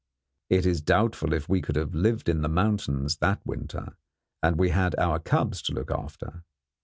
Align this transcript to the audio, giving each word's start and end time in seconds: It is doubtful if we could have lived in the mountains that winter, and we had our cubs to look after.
It 0.49 0.65
is 0.65 0.81
doubtful 0.81 1.31
if 1.31 1.47
we 1.47 1.61
could 1.61 1.75
have 1.75 1.93
lived 1.93 2.27
in 2.27 2.41
the 2.41 2.49
mountains 2.49 3.17
that 3.17 3.39
winter, 3.45 3.97
and 4.41 4.57
we 4.57 4.69
had 4.71 4.95
our 4.97 5.19
cubs 5.19 5.61
to 5.61 5.73
look 5.73 5.91
after. 5.91 6.41